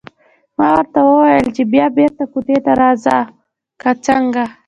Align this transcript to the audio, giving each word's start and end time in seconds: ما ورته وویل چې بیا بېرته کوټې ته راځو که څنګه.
ما 0.57 0.67
ورته 0.75 0.99
وویل 1.07 1.47
چې 1.55 1.63
بیا 1.73 1.85
بېرته 1.97 2.23
کوټې 2.31 2.57
ته 2.65 2.71
راځو 2.81 3.17
که 3.81 3.89
څنګه. 4.05 4.43